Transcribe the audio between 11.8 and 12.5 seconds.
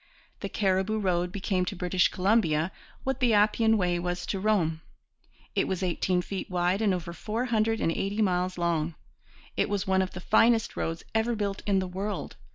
world.